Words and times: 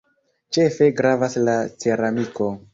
Ĉefe 0.57 0.87
gravas 1.01 1.37
la 1.45 1.57
ceramiko. 1.87 2.53